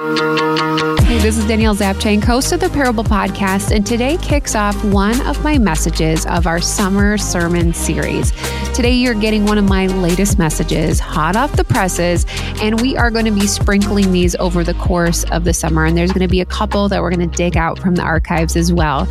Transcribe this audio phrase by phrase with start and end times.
[0.00, 0.27] Hey,
[1.28, 5.44] this is Danielle Zapchenk, host of the Parable Podcast, and today kicks off one of
[5.44, 8.32] my messages of our summer sermon series.
[8.74, 12.24] Today, you're getting one of my latest messages, hot off the presses,
[12.62, 15.84] and we are going to be sprinkling these over the course of the summer.
[15.84, 18.02] And there's going to be a couple that we're going to dig out from the
[18.02, 19.04] archives as well.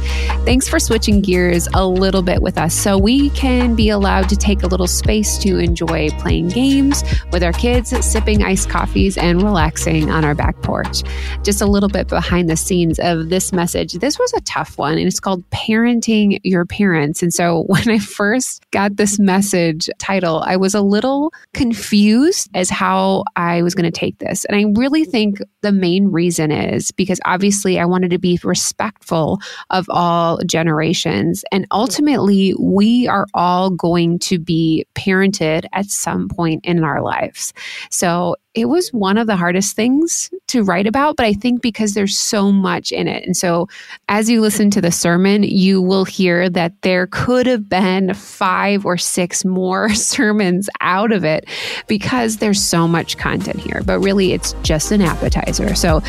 [0.43, 4.36] Thanks for switching gears a little bit with us so we can be allowed to
[4.36, 9.43] take a little space to enjoy playing games with our kids, sipping iced coffees, and
[9.43, 11.04] relaxing on our back porch.
[11.43, 13.94] Just a little bit behind the scenes of this message.
[13.94, 17.22] This was a tough one, and it's called Parenting Your Parents.
[17.23, 22.50] And so when I first got this message, message title, I was a little confused
[22.54, 24.45] as how I was going to take this.
[24.45, 29.39] And I really think the main reason is because obviously I wanted to be respectful
[29.70, 31.45] of all generations.
[31.52, 37.53] And ultimately, we are all going to be parented at some point in our lives.
[37.89, 41.93] So it was one of the hardest things to write about, but I think because
[41.93, 43.23] there's so much in it.
[43.23, 43.70] And so
[44.09, 48.83] as you listen to the sermon, you will hear that there could have been five
[48.83, 51.47] or six more sermons out of it
[51.86, 53.83] because there's so much content here.
[53.86, 55.75] But really, it's just an appetizer.
[55.75, 56.02] So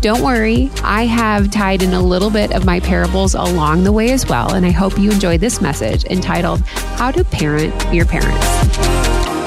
[0.00, 4.10] don't worry, I have tied in a little bit of my parables along the way
[4.12, 4.54] as well.
[4.54, 6.62] And I hope you enjoy this message entitled,
[6.96, 9.39] How to Parent Your Parents.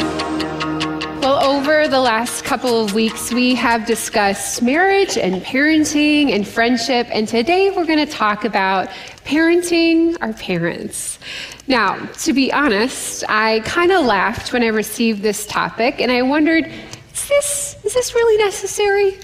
[1.43, 7.27] Over the last couple of weeks, we have discussed marriage and parenting and friendship, and
[7.27, 8.87] today we're going to talk about
[9.25, 11.19] parenting our parents.
[11.67, 16.21] Now, to be honest, I kind of laughed when I received this topic, and I
[16.21, 16.65] wondered
[17.13, 19.17] is this, is this really necessary?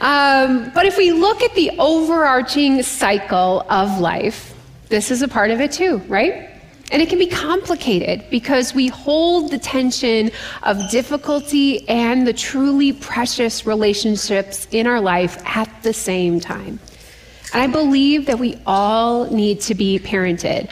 [0.00, 4.54] Um, but if we look at the overarching cycle of life,
[4.90, 6.51] this is a part of it too, right?
[6.92, 10.30] And it can be complicated because we hold the tension
[10.62, 16.78] of difficulty and the truly precious relationships in our life at the same time.
[17.54, 20.70] And I believe that we all need to be parented.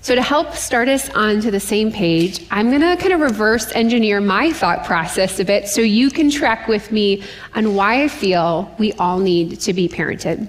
[0.00, 3.70] So, to help start us onto the same page, I'm going to kind of reverse
[3.72, 7.22] engineer my thought process a bit so you can track with me
[7.54, 10.48] on why I feel we all need to be parented.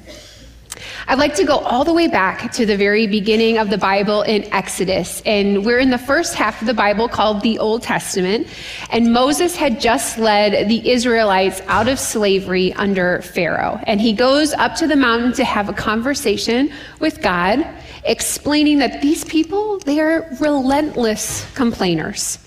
[1.07, 4.21] I'd like to go all the way back to the very beginning of the Bible
[4.21, 5.21] in Exodus.
[5.25, 8.47] And we're in the first half of the Bible called the Old Testament.
[8.89, 13.79] And Moses had just led the Israelites out of slavery under Pharaoh.
[13.85, 17.67] And he goes up to the mountain to have a conversation with God,
[18.05, 22.39] explaining that these people, they are relentless complainers.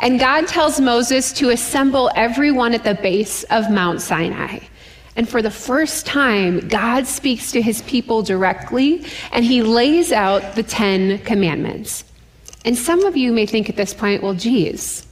[0.00, 4.58] And God tells Moses to assemble everyone at the base of Mount Sinai.
[5.14, 10.54] And for the first time, God speaks to his people directly and he lays out
[10.54, 12.04] the Ten Commandments.
[12.64, 15.06] And some of you may think at this point, well, geez,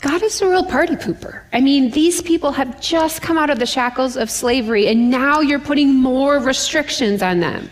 [0.00, 1.42] God is a real party pooper.
[1.52, 5.40] I mean, these people have just come out of the shackles of slavery and now
[5.40, 7.70] you're putting more restrictions on them.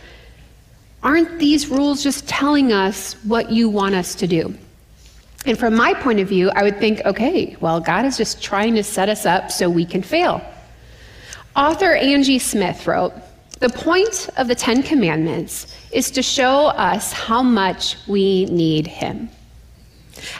[1.02, 4.54] Aren't these rules just telling us what you want us to do?
[5.44, 8.74] And from my point of view, I would think, okay, well, God is just trying
[8.74, 10.42] to set us up so we can fail.
[11.56, 13.14] Author Angie Smith wrote
[13.60, 19.30] The point of the Ten Commandments is to show us how much we need Him.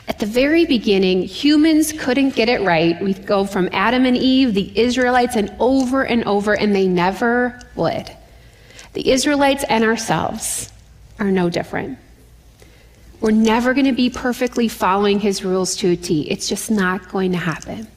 [0.09, 3.00] At the very beginning, humans couldn't get it right.
[3.00, 7.60] We go from Adam and Eve, the Israelites, and over and over, and they never
[7.77, 8.10] would.
[8.93, 10.71] The Israelites and ourselves
[11.19, 11.98] are no different.
[13.21, 16.31] We're never going to be perfectly following his rules to a T.
[16.31, 17.88] It's just not going to happen.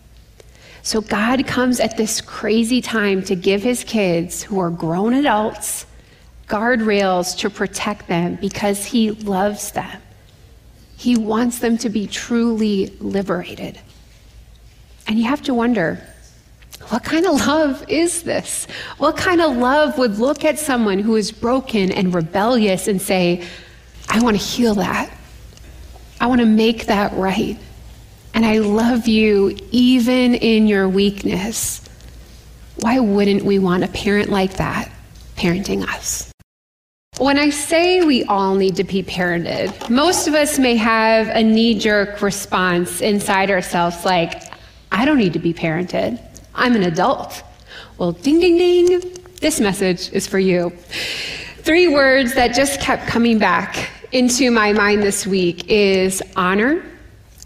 [0.82, 5.86] So God comes at this crazy time to give his kids, who are grown adults,
[6.48, 10.02] guardrails to protect them because he loves them.
[10.98, 13.80] He wants them to be truly liberated.
[15.08, 16.04] And you have to wonder
[16.90, 18.66] what kind of love is this?
[18.98, 23.46] What kind of love would look at someone who is broken and rebellious and say,
[24.08, 25.12] I want to heal that?
[26.20, 27.58] I want to make that right.
[28.40, 31.82] And I love you even in your weakness.
[32.78, 34.90] Why wouldn't we want a parent like that
[35.36, 36.32] parenting us?
[37.18, 41.44] When I say we all need to be parented, most of us may have a
[41.44, 44.42] knee jerk response inside ourselves like,
[44.90, 46.18] I don't need to be parented.
[46.56, 47.44] I'm an adult.
[47.98, 49.02] Well, ding, ding, ding.
[49.42, 50.70] This message is for you.
[51.58, 56.86] Three words that just kept coming back into my mind this week is honor,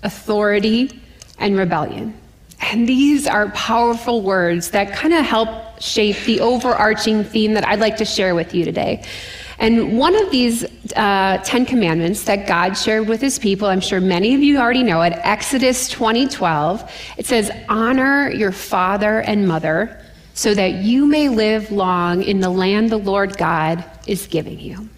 [0.03, 1.01] authority,
[1.39, 2.17] and rebellion.
[2.61, 7.79] And these are powerful words that kind of help shape the overarching theme that I'd
[7.79, 9.03] like to share with you today.
[9.59, 10.65] And one of these
[10.95, 14.83] uh, Ten Commandments that God shared with his people, I'm sure many of you already
[14.83, 19.99] know it, Exodus 20:12, it says, Honor your father and mother,
[20.33, 24.89] so that you may live long in the land the Lord God is giving you.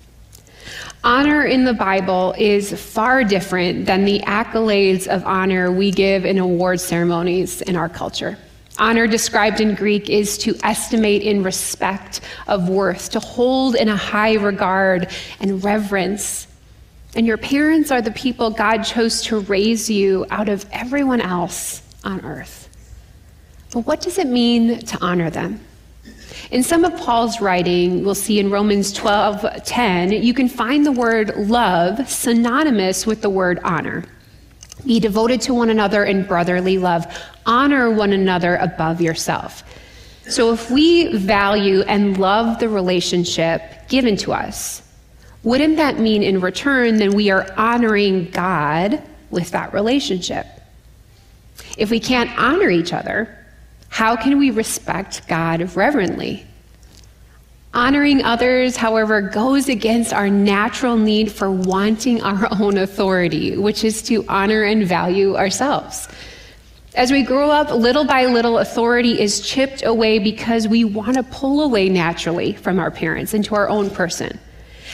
[1.06, 6.40] Honor in the Bible is far different than the accolades of honor we give in
[6.40, 8.40] award ceremonies in our culture.
[8.80, 13.96] Honor, described in Greek, is to estimate in respect of worth, to hold in a
[13.96, 16.48] high regard and reverence.
[17.16, 21.84] And your parents are the people God chose to raise you out of everyone else
[22.04, 22.68] on earth.
[23.72, 25.60] But what does it mean to honor them?
[26.52, 30.92] In some of Paul's writing, we'll see in Romans 12 10, you can find the
[30.92, 34.04] word love synonymous with the word honor.
[34.86, 37.06] Be devoted to one another in brotherly love.
[37.46, 39.64] Honor one another above yourself.
[40.28, 44.82] So if we value and love the relationship given to us,
[45.44, 50.48] wouldn't that mean in return that we are honoring God with that relationship?
[51.78, 53.45] If we can't honor each other,
[53.96, 56.46] how can we respect God reverently?
[57.74, 64.02] Honoring others, however, goes against our natural need for wanting our own authority, which is
[64.02, 66.10] to honor and value ourselves.
[66.96, 71.24] As we grow up, little by little, authority is chipped away because we want to
[71.24, 74.38] pull away naturally from our parents into our own person.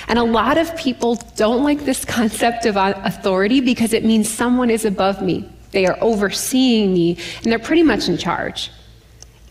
[0.10, 4.70] And a lot of people don't like this concept of authority because it means someone
[4.70, 5.50] is above me.
[5.72, 8.70] They are overseeing me, and they're pretty much in charge.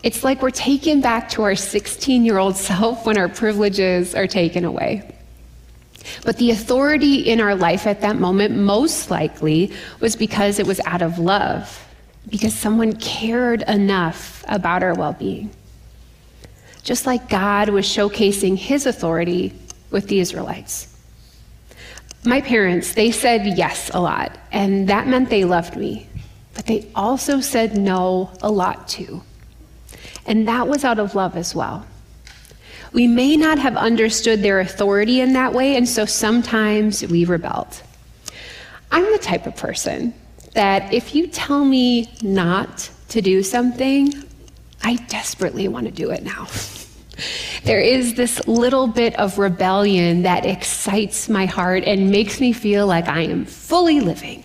[0.03, 4.27] It's like we're taken back to our 16 year old self when our privileges are
[4.27, 5.15] taken away.
[6.25, 10.79] But the authority in our life at that moment, most likely, was because it was
[10.81, 11.87] out of love,
[12.29, 15.51] because someone cared enough about our well being.
[16.83, 19.53] Just like God was showcasing his authority
[19.91, 20.87] with the Israelites.
[22.23, 26.07] My parents, they said yes a lot, and that meant they loved me.
[26.53, 29.21] But they also said no a lot too.
[30.25, 31.85] And that was out of love as well.
[32.93, 37.81] We may not have understood their authority in that way, and so sometimes we rebelled.
[38.91, 40.13] I'm the type of person
[40.53, 44.13] that if you tell me not to do something,
[44.83, 46.47] I desperately want to do it now.
[47.63, 52.87] there is this little bit of rebellion that excites my heart and makes me feel
[52.87, 54.43] like I am fully living.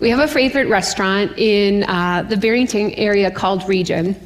[0.00, 4.16] We have a favorite restaurant in uh, the Barrington area called Region.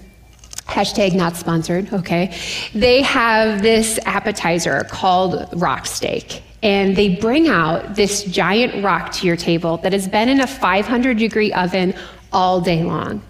[0.66, 2.36] Hashtag not sponsored, okay?
[2.74, 6.42] They have this appetizer called rock steak.
[6.62, 10.46] And they bring out this giant rock to your table that has been in a
[10.46, 11.94] 500 degree oven
[12.32, 13.22] all day long.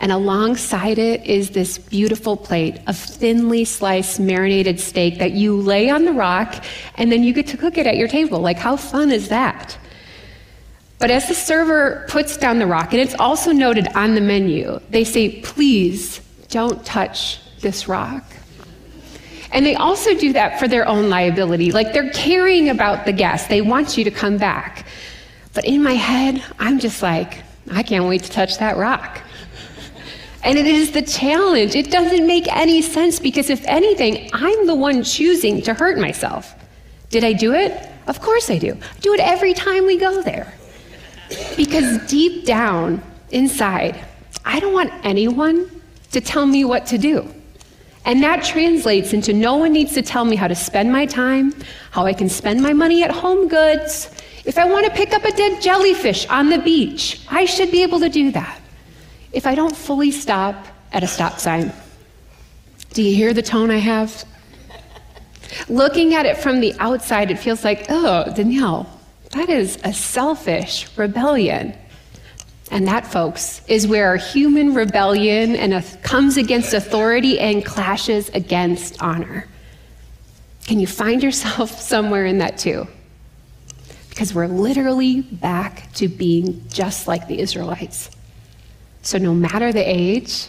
[0.00, 5.90] And alongside it is this beautiful plate of thinly sliced marinated steak that you lay
[5.90, 6.64] on the rock
[6.96, 8.40] and then you get to cook it at your table.
[8.40, 9.78] Like, how fun is that?
[10.98, 14.80] But as the server puts down the rock, and it's also noted on the menu,
[14.90, 18.24] they say, please don't touch this rock.
[19.50, 21.72] And they also do that for their own liability.
[21.72, 24.86] Like they're caring about the guest, they want you to come back.
[25.54, 29.22] But in my head, I'm just like, I can't wait to touch that rock.
[30.44, 31.74] And it is the challenge.
[31.74, 36.54] It doesn't make any sense because, if anything, I'm the one choosing to hurt myself.
[37.10, 37.88] Did I do it?
[38.06, 38.72] Of course I do.
[38.72, 40.54] I do it every time we go there.
[41.56, 44.02] Because deep down inside,
[44.44, 45.77] I don't want anyone
[46.12, 47.28] to tell me what to do.
[48.04, 51.52] And that translates into no one needs to tell me how to spend my time,
[51.90, 54.10] how I can spend my money at home goods.
[54.46, 57.82] If I want to pick up a dead jellyfish on the beach, I should be
[57.82, 58.60] able to do that.
[59.32, 61.72] If I don't fully stop at a stop sign.
[62.94, 64.24] Do you hear the tone I have?
[65.68, 68.88] Looking at it from the outside, it feels like, oh, Danielle,
[69.32, 71.74] that is a selfish rebellion.
[72.70, 79.46] And that, folks, is where human rebellion and comes against authority and clashes against honor.
[80.66, 82.86] Can you find yourself somewhere in that too?
[84.10, 88.10] Because we're literally back to being just like the Israelites.
[89.02, 90.48] So, no matter the age,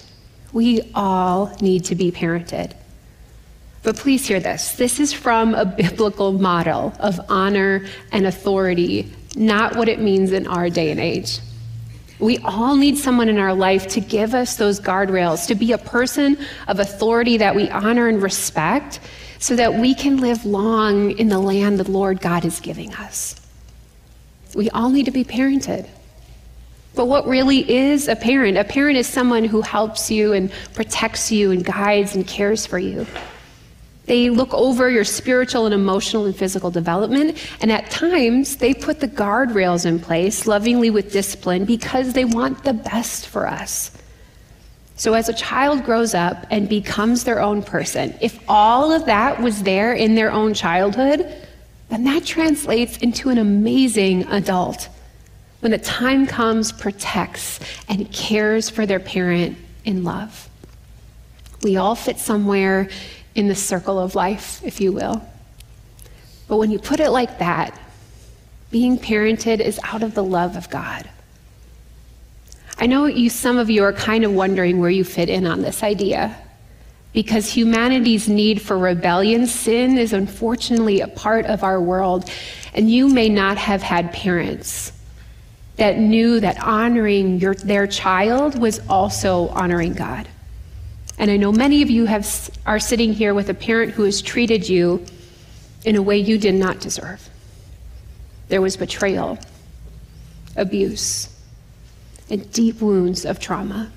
[0.52, 2.74] we all need to be parented.
[3.84, 9.76] But please hear this this is from a biblical model of honor and authority, not
[9.76, 11.40] what it means in our day and age.
[12.20, 15.78] We all need someone in our life to give us those guardrails, to be a
[15.78, 19.00] person of authority that we honor and respect,
[19.40, 23.40] so that we can live long in the land the Lord God is giving us.
[24.54, 25.88] We all need to be parented.
[26.96, 28.58] But what really is a parent?
[28.58, 32.80] A parent is someone who helps you and protects you and guides and cares for
[32.80, 33.06] you.
[34.10, 39.02] They look over your spiritual and emotional and physical development, and at times they put
[39.02, 43.92] the guardrails in place lovingly with discipline because they want the best for us.
[44.96, 49.44] So, as a child grows up and becomes their own person, if all of that
[49.44, 51.32] was there in their own childhood,
[51.90, 54.90] then that translates into an amazing adult.
[55.60, 60.50] When the time comes, protects and cares for their parent in love.
[61.62, 62.90] We all fit somewhere
[63.36, 65.22] in the circle of life, if you will.
[66.48, 67.80] But when you put it like that,
[68.72, 71.10] being parented is out of the love of God.
[72.78, 75.62] I know you, some of you are kind of wondering where you fit in on
[75.62, 76.36] this idea.
[77.12, 82.30] Because humanity's need for rebellion, sin is unfortunately a part of our world.
[82.74, 84.92] And you may not have had parents
[85.78, 90.28] that knew that honoring your, their child was also honoring God.
[91.20, 94.22] And I know many of you have, are sitting here with a parent who has
[94.22, 95.06] treated you
[95.84, 97.30] in a way you did not deserve.
[98.48, 99.38] There was betrayal,
[100.56, 101.28] abuse,
[102.30, 103.92] and deep wounds of trauma.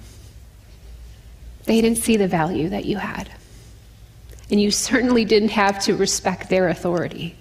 [1.64, 3.30] They didn't see the value that you had.
[4.50, 7.36] And you certainly didn't have to respect their authority.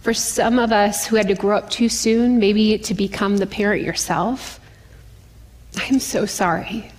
[0.00, 3.46] For some of us who had to grow up too soon, maybe to become the
[3.46, 4.58] parent yourself,
[5.76, 6.90] I'm so sorry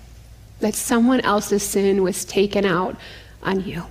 [0.63, 2.97] that someone else's sin was taken out
[3.43, 3.83] on you.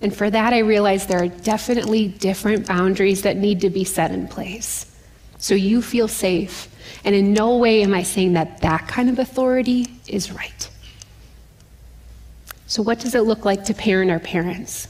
[0.00, 4.10] And for that, I realize there are definitely different boundaries that need to be set
[4.10, 4.86] in place
[5.38, 6.68] so you feel safe
[7.04, 10.70] and in no way am I saying that that kind of authority is right.
[12.66, 14.88] So, what does it look like to parent our parents?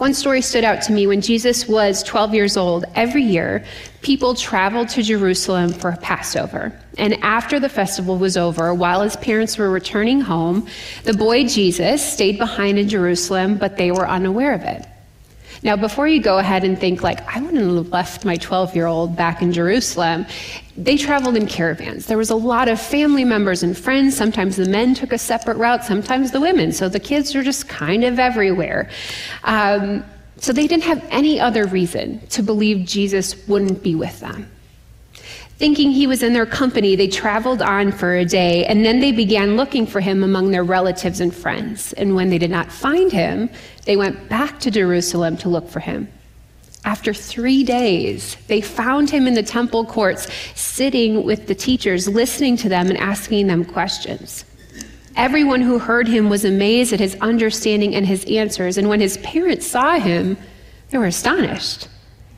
[0.00, 2.86] One story stood out to me when Jesus was 12 years old.
[2.94, 3.62] Every year,
[4.00, 6.72] people traveled to Jerusalem for Passover.
[6.96, 10.66] And after the festival was over, while his parents were returning home,
[11.04, 14.86] the boy Jesus stayed behind in Jerusalem, but they were unaware of it.
[15.62, 18.86] Now, before you go ahead and think, like, I wouldn't have left my 12 year
[18.86, 20.24] old back in Jerusalem,
[20.76, 22.06] they traveled in caravans.
[22.06, 24.16] There was a lot of family members and friends.
[24.16, 26.72] Sometimes the men took a separate route, sometimes the women.
[26.72, 28.88] So the kids were just kind of everywhere.
[29.44, 30.02] Um,
[30.38, 34.50] so they didn't have any other reason to believe Jesus wouldn't be with them.
[35.60, 39.12] Thinking he was in their company, they traveled on for a day, and then they
[39.12, 41.92] began looking for him among their relatives and friends.
[41.92, 43.50] And when they did not find him,
[43.84, 46.08] they went back to Jerusalem to look for him.
[46.86, 52.56] After three days, they found him in the temple courts, sitting with the teachers, listening
[52.56, 54.46] to them and asking them questions.
[55.14, 59.18] Everyone who heard him was amazed at his understanding and his answers, and when his
[59.18, 60.38] parents saw him,
[60.88, 61.86] they were astonished.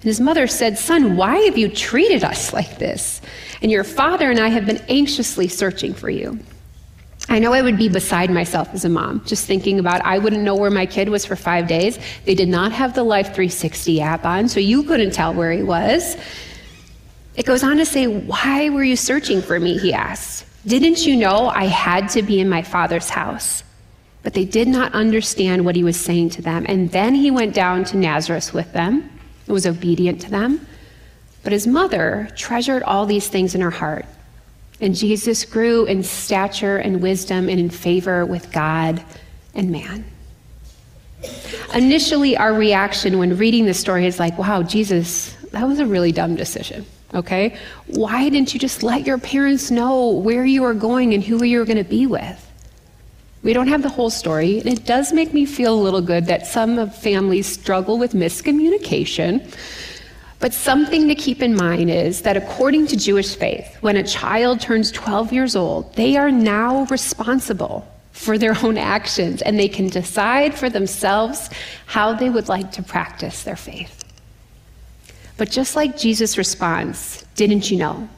[0.02, 3.20] And his mother said, Son, why have you treated us like this?
[3.62, 6.40] And your father and I have been anxiously searching for you.
[7.28, 10.42] I know I would be beside myself as a mom, just thinking about I wouldn't
[10.42, 12.00] know where my kid was for five days.
[12.24, 15.62] They did not have the Life 360 app on, so you couldn't tell where he
[15.62, 16.16] was.
[17.36, 19.78] It goes on to say, Why were you searching for me?
[19.78, 20.46] He asked.
[20.66, 23.62] Didn't you know I had to be in my father's house?
[24.24, 26.66] But they did not understand what he was saying to them.
[26.68, 29.08] And then he went down to Nazareth with them
[29.46, 30.66] and was obedient to them.
[31.42, 34.06] But his mother treasured all these things in her heart.
[34.80, 39.02] And Jesus grew in stature and wisdom and in favor with God
[39.54, 40.04] and man.
[41.74, 46.12] Initially, our reaction when reading this story is like, wow, Jesus, that was a really
[46.12, 46.84] dumb decision.
[47.14, 47.56] Okay?
[47.86, 51.58] Why didn't you just let your parents know where you were going and who you
[51.58, 52.41] were going to be with?
[53.42, 56.26] We don't have the whole story, and it does make me feel a little good
[56.26, 59.44] that some families struggle with miscommunication.
[60.38, 64.60] But something to keep in mind is that according to Jewish faith, when a child
[64.60, 69.88] turns 12 years old, they are now responsible for their own actions and they can
[69.88, 71.48] decide for themselves
[71.86, 74.04] how they would like to practice their faith.
[75.36, 78.08] But just like Jesus responds, didn't you know?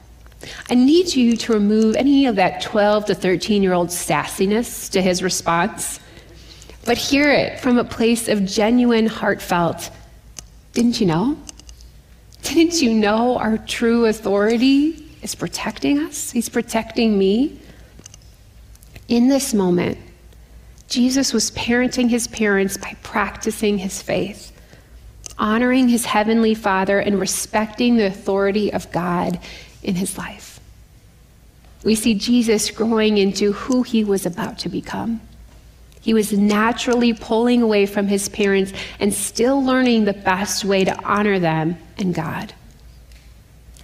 [0.69, 5.01] I need you to remove any of that 12 to 13 year old sassiness to
[5.01, 5.99] his response,
[6.85, 9.89] but hear it from a place of genuine, heartfelt,
[10.73, 11.37] didn't you know?
[12.43, 16.31] Didn't you know our true authority is protecting us?
[16.31, 17.59] He's protecting me.
[19.07, 19.97] In this moment,
[20.87, 24.51] Jesus was parenting his parents by practicing his faith,
[25.39, 29.39] honoring his heavenly Father, and respecting the authority of God
[29.85, 30.59] in his life.
[31.83, 35.21] We see Jesus growing into who he was about to become.
[36.01, 41.03] He was naturally pulling away from his parents and still learning the best way to
[41.03, 42.53] honor them and God.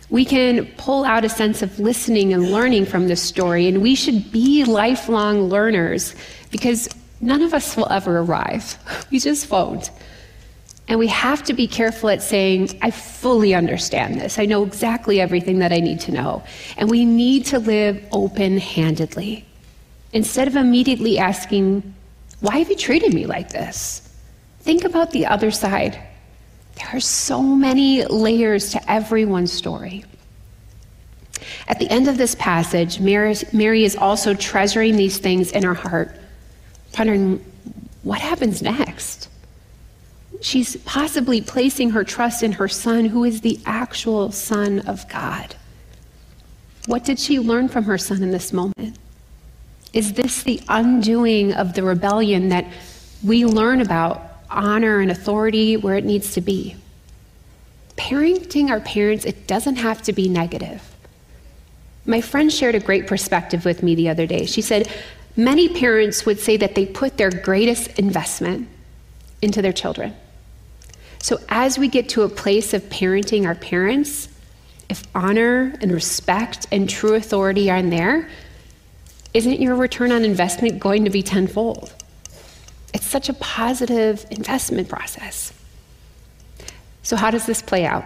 [0.10, 3.96] We can pull out a sense of listening and learning from this story, and we
[3.96, 6.13] should be lifelong learners
[6.51, 6.89] because
[7.22, 8.77] none of us will ever arrive.
[9.12, 9.91] We just won't.
[10.91, 14.38] And we have to be careful at saying, I fully understand this.
[14.38, 16.43] I know exactly everything that I need to know.
[16.75, 19.45] And we need to live open handedly.
[20.12, 21.95] Instead of immediately asking,
[22.41, 24.13] Why have you treated me like this?
[24.60, 25.93] Think about the other side.
[26.75, 30.03] There are so many layers to everyone's story.
[31.69, 35.74] At the end of this passage, Mary, Mary is also treasuring these things in her
[35.74, 36.13] heart,
[36.98, 37.38] wondering
[38.03, 39.29] what happens next.
[40.41, 45.55] She's possibly placing her trust in her son, who is the actual Son of God.
[46.88, 48.98] What did she learn from her son in this moment?
[49.93, 52.65] Is this the undoing of the rebellion that
[53.24, 56.75] we learn about honor and authority where it needs to be?
[57.95, 60.81] Parenting our parents, it doesn't have to be negative.
[62.05, 64.48] My friend shared a great perspective with me the other day.
[64.48, 64.89] She said,
[65.38, 68.67] Many parents would say that they put their greatest investment
[69.41, 70.15] into their children.
[71.21, 74.27] So, as we get to a place of parenting our parents,
[74.89, 78.27] if honor and respect and true authority are in there,
[79.33, 81.93] isn't your return on investment going to be tenfold?
[82.93, 85.53] It's such a positive investment process.
[87.03, 88.03] So, how does this play out?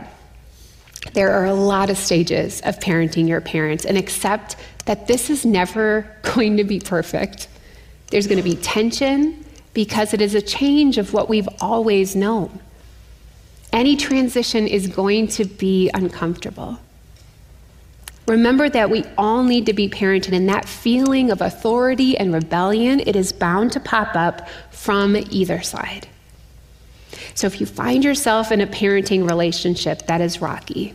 [1.14, 5.46] There are a lot of stages of parenting your parents, and accept that this is
[5.46, 6.06] never
[6.36, 7.48] going to be perfect.
[8.08, 12.60] There's going to be tension because it is a change of what we've always known.
[13.72, 16.80] Any transition is going to be uncomfortable.
[18.28, 23.00] Remember that we all need to be parented, and that feeling of authority and rebellion,
[23.02, 26.08] it is bound to pop up from either side.
[27.36, 30.94] So if you find yourself in a parenting relationship that is rocky,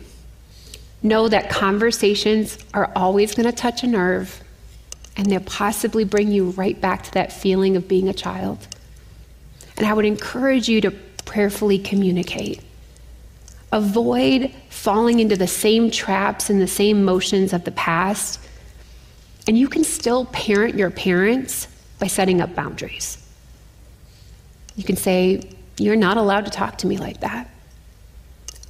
[1.01, 4.41] know that conversations are always going to touch a nerve,
[5.15, 8.67] and they'll possibly bring you right back to that feeling of being a child.
[9.77, 10.91] And I would encourage you to
[11.31, 12.59] prayerfully communicate.
[13.71, 18.37] Avoid falling into the same traps and the same motions of the past.
[19.47, 21.69] And you can still parent your parents
[21.99, 23.17] by setting up boundaries.
[24.75, 27.49] You can say, You're not allowed to talk to me like that.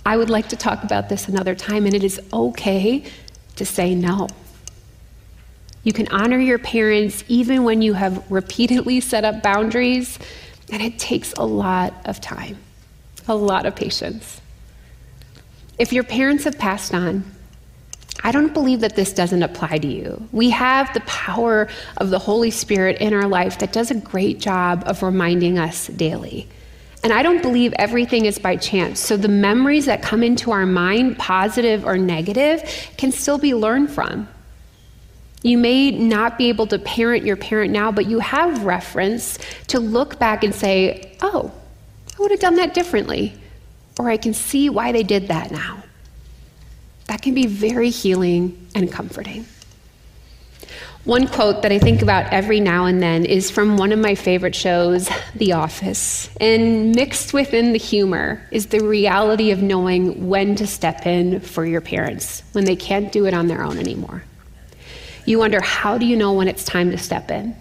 [0.05, 3.03] I would like to talk about this another time, and it is okay
[3.55, 4.27] to say no.
[5.83, 10.19] You can honor your parents even when you have repeatedly set up boundaries,
[10.71, 12.57] and it takes a lot of time,
[13.27, 14.41] a lot of patience.
[15.77, 17.23] If your parents have passed on,
[18.23, 20.27] I don't believe that this doesn't apply to you.
[20.31, 24.39] We have the power of the Holy Spirit in our life that does a great
[24.39, 26.47] job of reminding us daily.
[27.03, 28.99] And I don't believe everything is by chance.
[28.99, 32.63] So the memories that come into our mind, positive or negative,
[32.97, 34.27] can still be learned from.
[35.43, 39.79] You may not be able to parent your parent now, but you have reference to
[39.79, 41.51] look back and say, oh,
[42.17, 43.33] I would have done that differently
[43.99, 45.83] or I can see why they did that now.
[47.07, 49.45] That can be very healing and comforting.
[51.03, 54.13] One quote that I think about every now and then is from one of my
[54.13, 56.29] favorite shows, The Office.
[56.39, 61.65] And mixed within the humor is the reality of knowing when to step in for
[61.65, 64.23] your parents when they can't do it on their own anymore.
[65.25, 67.55] You wonder, how do you know when it's time to step in?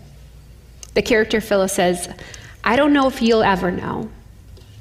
[0.95, 2.13] The character Phyllis says,
[2.65, 4.11] I don't know if you'll ever know,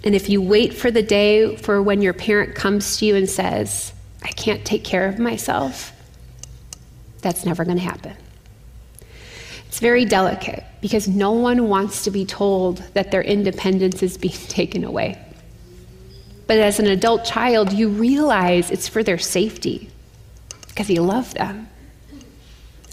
[0.04, 3.30] and if you wait for the day for when your parent comes to you and
[3.30, 5.94] says, I can't take care of myself,
[7.22, 8.16] that's never going to happen.
[9.68, 14.34] It's very delicate because no one wants to be told that their independence is being
[14.48, 15.18] taken away.
[16.48, 19.90] But as an adult child, you realize it's for their safety
[20.68, 21.69] because you love them.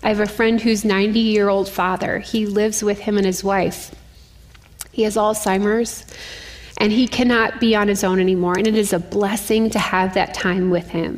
[0.07, 3.43] I have a friend whose 90 year old father, he lives with him and his
[3.43, 3.93] wife.
[4.93, 6.07] He has Alzheimer's
[6.77, 8.57] and he cannot be on his own anymore.
[8.57, 11.17] And it is a blessing to have that time with him.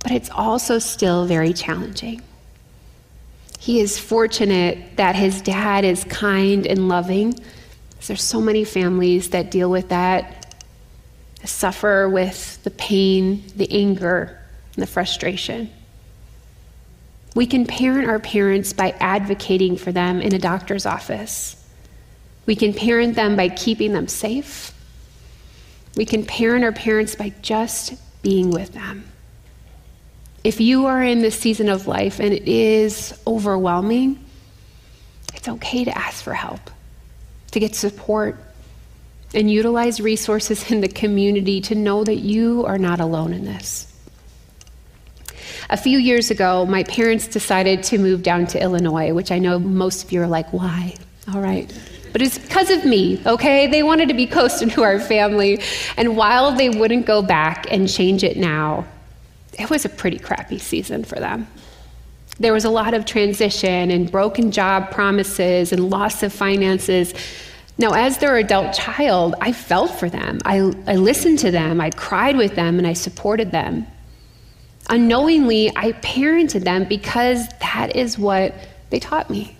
[0.00, 2.22] But it's also still very challenging.
[3.60, 7.38] He is fortunate that his dad is kind and loving.
[8.04, 10.52] There's so many families that deal with that,
[11.44, 14.40] suffer with the pain, the anger,
[14.74, 15.70] and the frustration.
[17.34, 21.56] We can parent our parents by advocating for them in a doctor's office
[22.46, 24.72] we can parent them by keeping them safe.
[25.96, 29.04] We can parent our parents by just being with them.
[30.42, 34.24] If you are in this season of life and it is overwhelming,
[35.34, 36.60] it's okay to ask for help,
[37.52, 38.36] to get support,
[39.34, 43.91] and utilize resources in the community to know that you are not alone in this.
[45.70, 49.58] A few years ago, my parents decided to move down to Illinois, which I know
[49.58, 50.94] most of you are like, why?
[51.32, 51.72] All right.
[52.12, 53.66] but it's because of me, okay?
[53.66, 55.62] They wanted to be close to our family.
[55.96, 58.84] And while they wouldn't go back and change it now,
[59.58, 61.46] it was a pretty crappy season for them.
[62.38, 67.14] There was a lot of transition and broken job promises and loss of finances.
[67.78, 70.40] Now, as their adult child, I felt for them.
[70.44, 73.86] I, I listened to them, I cried with them, and I supported them.
[74.90, 78.54] Unknowingly, I parented them because that is what
[78.90, 79.56] they taught me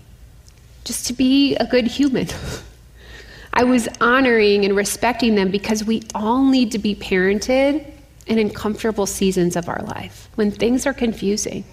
[0.85, 2.29] just to be a good human.
[3.55, 7.87] I was honoring and respecting them because we all need to be parented
[8.27, 11.65] in uncomfortable seasons of our life when things are confusing.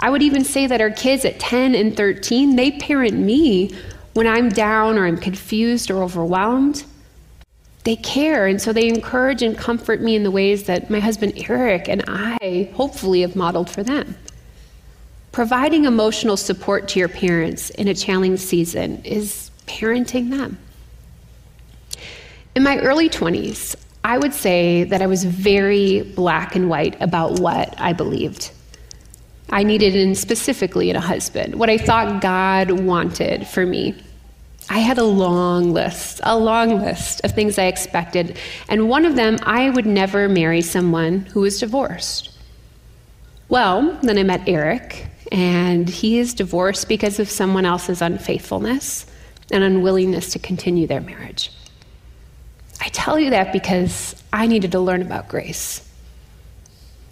[0.00, 3.72] I would even say that our kids at 10 and 13, they parent me
[4.14, 6.84] when I'm down or I'm confused or overwhelmed.
[7.84, 11.32] They care, and so they encourage and comfort me in the ways that my husband
[11.48, 14.16] Eric and I hopefully have modeled for them.
[15.32, 20.58] Providing emotional support to your parents in a challenging season is parenting them.
[22.54, 27.40] In my early 20s, I would say that I was very black and white about
[27.40, 28.50] what I believed.
[29.50, 33.94] I needed, and specifically in a husband, what I thought God wanted for me.
[34.68, 39.16] I had a long list, a long list of things I expected, and one of
[39.16, 42.30] them, I would never marry someone who was divorced.
[43.48, 49.06] Well, then I met Eric, and he is divorced because of someone else's unfaithfulness
[49.50, 51.50] and unwillingness to continue their marriage.
[52.80, 55.88] I tell you that because I needed to learn about grace.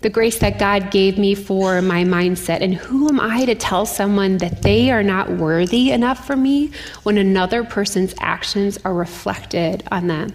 [0.00, 2.62] The grace that God gave me for my mindset.
[2.62, 6.70] And who am I to tell someone that they are not worthy enough for me
[7.02, 10.34] when another person's actions are reflected on them?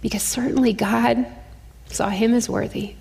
[0.00, 1.26] Because certainly God
[1.86, 2.94] saw him as worthy.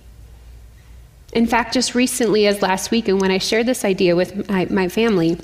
[1.33, 4.65] In fact, just recently, as last week, and when I shared this idea with my,
[4.65, 5.39] my family,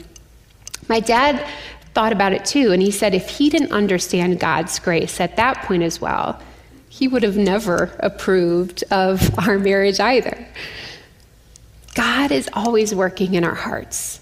[0.88, 1.46] my dad
[1.94, 5.64] thought about it too, and he said if he didn't understand God's grace at that
[5.64, 6.40] point as well,
[6.90, 10.46] he would have never approved of our marriage either.
[11.96, 14.20] God is always working in our hearts.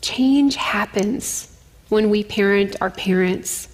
[0.00, 1.48] Change happens
[1.88, 3.68] when we parent our parents.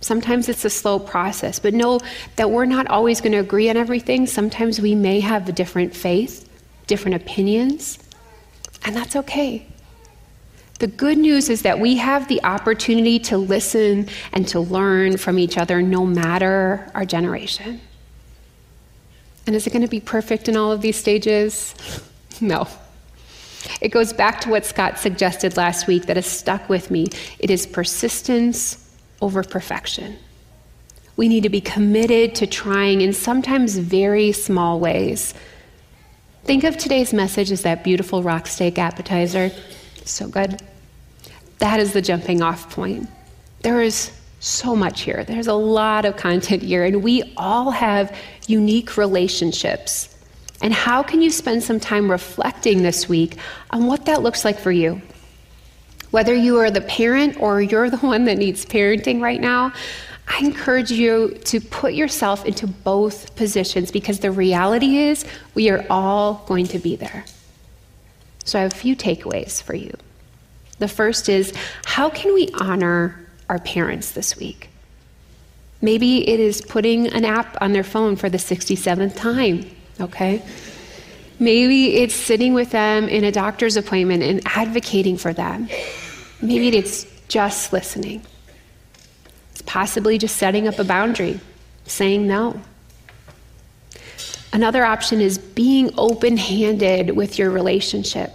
[0.00, 2.00] Sometimes it's a slow process, but know
[2.36, 4.26] that we're not always going to agree on everything.
[4.26, 6.48] Sometimes we may have a different faith,
[6.86, 7.98] different opinions,
[8.84, 9.66] and that's okay.
[10.78, 15.38] The good news is that we have the opportunity to listen and to learn from
[15.38, 17.80] each other no matter our generation.
[19.46, 21.74] And is it going to be perfect in all of these stages?
[22.40, 22.68] No.
[23.80, 27.08] It goes back to what Scott suggested last week that has stuck with me.
[27.40, 30.16] It is persistence over perfection.
[31.16, 35.34] We need to be committed to trying in sometimes very small ways.
[36.44, 39.50] Think of today's message as that beautiful rock steak appetizer.
[40.08, 40.60] So good.
[41.58, 43.08] That is the jumping off point.
[43.62, 45.24] There is so much here.
[45.24, 48.16] There's a lot of content here, and we all have
[48.46, 50.16] unique relationships.
[50.62, 53.36] And how can you spend some time reflecting this week
[53.70, 55.02] on what that looks like for you?
[56.10, 59.72] Whether you are the parent or you're the one that needs parenting right now,
[60.26, 65.84] I encourage you to put yourself into both positions because the reality is we are
[65.90, 67.24] all going to be there.
[68.48, 69.92] So I have a few takeaways for you.
[70.78, 71.52] The first is
[71.84, 74.70] how can we honor our parents this week?
[75.82, 80.42] Maybe it is putting an app on their phone for the 67th time, okay?
[81.38, 85.68] Maybe it's sitting with them in a doctor's appointment and advocating for them.
[86.40, 88.22] Maybe it's just listening.
[89.50, 91.38] It's possibly just setting up a boundary,
[91.84, 92.58] saying no.
[94.54, 98.32] Another option is being open handed with your relationship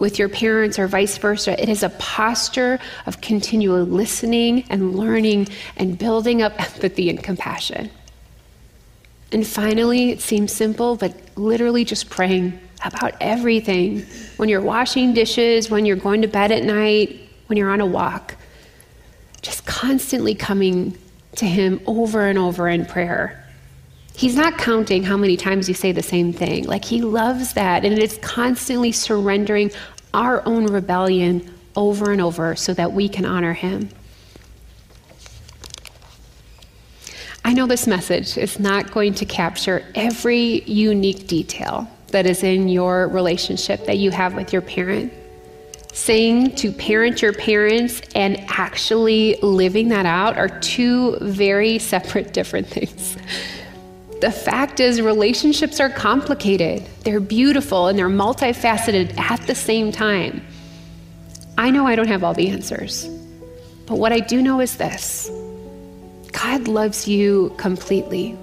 [0.00, 1.60] with your parents or vice versa.
[1.62, 7.90] It is a posture of continual listening and learning and building up empathy and compassion.
[9.30, 14.00] And finally, it seems simple, but literally just praying about everything.
[14.38, 17.86] When you're washing dishes, when you're going to bed at night, when you're on a
[17.86, 18.34] walk,
[19.42, 20.98] just constantly coming
[21.36, 23.39] to Him over and over in prayer.
[24.20, 26.64] He's not counting how many times you say the same thing.
[26.64, 27.86] Like, he loves that.
[27.86, 29.70] And it's constantly surrendering
[30.12, 33.88] our own rebellion over and over so that we can honor him.
[37.46, 42.68] I know this message is not going to capture every unique detail that is in
[42.68, 45.14] your relationship that you have with your parent.
[45.94, 52.66] Saying to parent your parents and actually living that out are two very separate, different
[52.66, 53.16] things.
[54.20, 60.46] The fact is, relationships are complicated, they're beautiful, and they're multifaceted at the same time.
[61.56, 63.08] I know I don't have all the answers,
[63.86, 65.30] But what I do know is this
[66.32, 68.36] God loves you completely.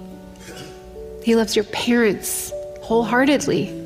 [1.22, 3.77] He loves your parents wholeheartedly.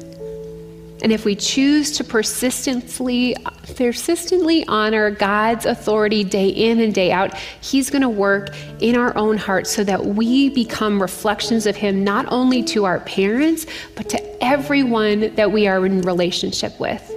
[1.03, 3.35] And if we choose to persistently,
[3.77, 9.15] persistently honor God's authority day in and day out, He's going to work in our
[9.19, 14.09] own hearts so that we become reflections of Him, not only to our parents, but
[14.11, 17.13] to everyone that we are in relationship with.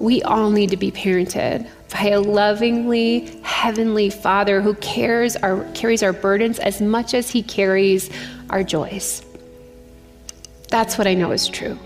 [0.00, 6.02] We all need to be parented by a lovingly heavenly Father who cares our, carries
[6.02, 8.08] our burdens as much as He carries
[8.48, 9.22] our joys.
[10.70, 11.78] That's what I know is true.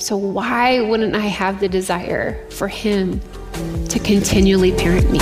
[0.00, 3.20] So, why wouldn't I have the desire for Him
[3.90, 5.18] to continually parent me?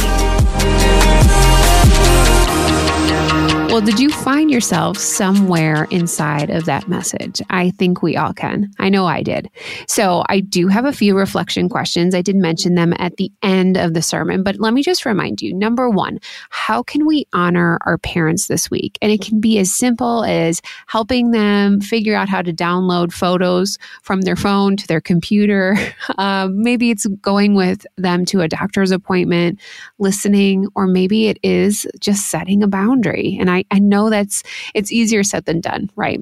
[3.79, 7.41] Well, did you find yourself somewhere inside of that message?
[7.49, 8.73] I think we all can.
[8.81, 9.49] I know I did.
[9.87, 12.12] So I do have a few reflection questions.
[12.12, 15.41] I did mention them at the end of the sermon, but let me just remind
[15.41, 16.19] you number one,
[16.51, 18.99] how can we honor our parents this week?
[19.01, 23.79] And it can be as simple as helping them figure out how to download photos
[24.03, 25.77] from their phone to their computer.
[26.17, 29.61] Um, maybe it's going with them to a doctor's appointment,
[29.99, 33.37] listening, or maybe it is just setting a boundary.
[33.38, 34.42] And I I, know that's
[34.74, 36.20] it's easier said than done, right?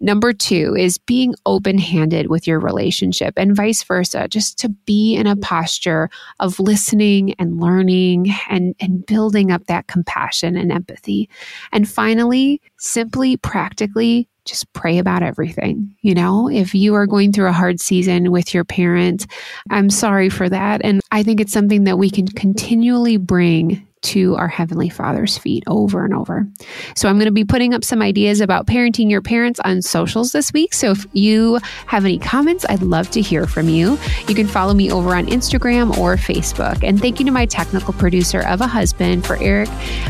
[0.00, 5.14] Number two is being open handed with your relationship and vice versa, just to be
[5.14, 11.28] in a posture of listening and learning and, and building up that compassion and empathy.
[11.72, 15.94] And finally, simply practically just pray about everything.
[16.00, 19.26] You know, if you are going through a hard season with your parent,
[19.70, 20.80] I'm sorry for that.
[20.82, 25.64] And I think it's something that we can continually bring to our Heavenly Father's feet
[25.66, 26.46] over and over.
[26.94, 30.32] So, I'm going to be putting up some ideas about parenting your parents on socials
[30.32, 30.74] this week.
[30.74, 33.98] So, if you have any comments, I'd love to hear from you.
[34.28, 36.82] You can follow me over on Instagram or Facebook.
[36.82, 39.68] And thank you to my technical producer of a husband for Eric.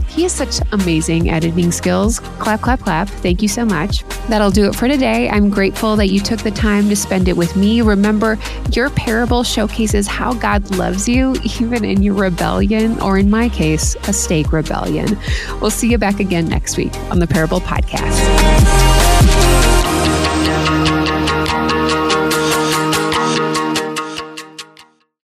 [0.08, 2.18] He has such amazing editing skills.
[2.20, 3.08] Clap, clap, clap.
[3.08, 4.04] Thank you so much.
[4.28, 5.28] That'll do it for today.
[5.30, 7.82] I'm grateful that you took the time to spend it with me.
[7.82, 8.38] Remember,
[8.72, 13.77] your parable showcases how God loves you, even in your rebellion, or in my case,
[14.06, 15.18] a steak rebellion.
[15.60, 18.77] We'll see you back again next week on the Parable Podcast.